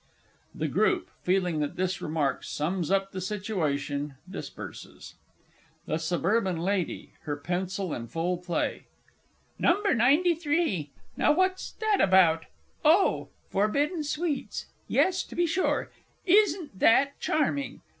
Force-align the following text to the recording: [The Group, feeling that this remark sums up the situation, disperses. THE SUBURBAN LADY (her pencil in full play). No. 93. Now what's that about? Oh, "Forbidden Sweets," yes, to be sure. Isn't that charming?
[The 0.55 0.67
Group, 0.67 1.11
feeling 1.21 1.59
that 1.59 1.75
this 1.75 2.01
remark 2.01 2.43
sums 2.43 2.89
up 2.89 3.11
the 3.11 3.21
situation, 3.21 4.15
disperses. 4.27 5.13
THE 5.85 5.99
SUBURBAN 5.99 6.57
LADY 6.57 7.13
(her 7.25 7.37
pencil 7.37 7.93
in 7.93 8.07
full 8.07 8.39
play). 8.39 8.87
No. 9.59 9.79
93. 9.81 10.89
Now 11.17 11.33
what's 11.33 11.73
that 11.73 12.01
about? 12.01 12.45
Oh, 12.83 13.29
"Forbidden 13.51 14.03
Sweets," 14.03 14.65
yes, 14.87 15.21
to 15.23 15.35
be 15.35 15.45
sure. 15.45 15.91
Isn't 16.25 16.79
that 16.79 17.19
charming? 17.19 17.81